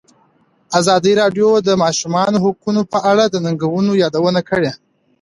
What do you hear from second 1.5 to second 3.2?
د د ماشومانو حقونه په